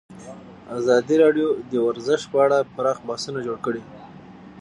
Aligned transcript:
ازادي 0.79 1.15
راډیو 1.23 1.47
د 1.71 1.73
ورزش 1.87 2.21
په 2.31 2.37
اړه 2.45 2.57
پراخ 2.75 2.97
بحثونه 3.07 3.39
جوړ 3.47 3.57
کړي. 3.65 3.81